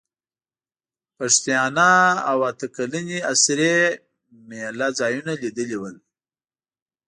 [1.17, 1.93] پښتیاڼا
[2.29, 3.75] او اته کلنې اسرې
[4.47, 5.95] مېله ځایونه لیدلي ول.